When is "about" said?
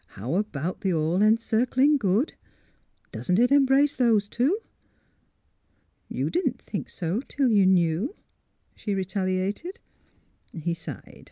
0.34-0.80